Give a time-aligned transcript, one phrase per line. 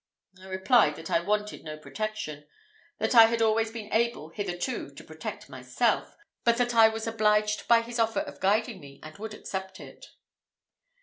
[0.41, 2.47] I replied that I wanted no protection;
[2.97, 7.67] that I had always been able, hitherto, to protect myself; but that I was obliged
[7.67, 10.07] by his offer of guiding me, and would accept it.